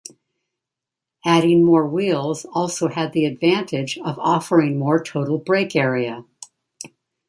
[1.27, 6.25] Adding more wheels also had the advantage of offering more total brake area.